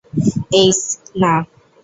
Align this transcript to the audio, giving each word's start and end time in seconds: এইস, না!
এইস, 0.53 0.79
না! 1.15 1.33